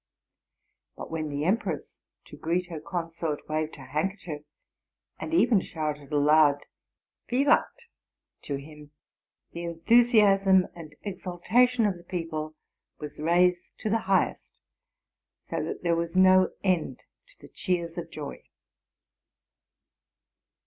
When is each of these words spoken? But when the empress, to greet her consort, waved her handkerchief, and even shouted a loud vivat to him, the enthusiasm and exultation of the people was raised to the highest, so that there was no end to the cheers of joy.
But 0.97 1.11
when 1.11 1.29
the 1.29 1.43
empress, 1.45 1.99
to 2.25 2.35
greet 2.35 2.71
her 2.71 2.79
consort, 2.79 3.47
waved 3.47 3.75
her 3.75 3.85
handkerchief, 3.85 4.41
and 5.19 5.31
even 5.31 5.61
shouted 5.61 6.11
a 6.11 6.17
loud 6.17 6.65
vivat 7.29 7.85
to 8.41 8.55
him, 8.55 8.93
the 9.51 9.63
enthusiasm 9.63 10.65
and 10.73 10.95
exultation 11.03 11.85
of 11.85 11.97
the 11.97 12.03
people 12.03 12.55
was 12.97 13.19
raised 13.19 13.77
to 13.81 13.91
the 13.91 13.99
highest, 14.09 14.53
so 15.51 15.61
that 15.61 15.83
there 15.83 15.95
was 15.95 16.15
no 16.15 16.49
end 16.63 17.03
to 17.27 17.35
the 17.39 17.47
cheers 17.49 17.95
of 17.95 18.09
joy. 18.09 18.41